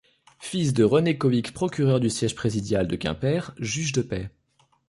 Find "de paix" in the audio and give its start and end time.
3.91-4.31